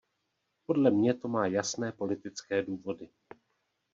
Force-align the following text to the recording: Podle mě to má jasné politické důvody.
Podle 0.65 0.91
mě 0.91 1.13
to 1.13 1.27
má 1.27 1.47
jasné 1.47 1.91
politické 1.91 2.63
důvody. 2.63 3.09